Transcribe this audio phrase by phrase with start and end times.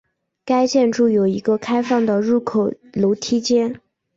[0.43, 3.79] 该建筑有一个开放的入口楼梯间。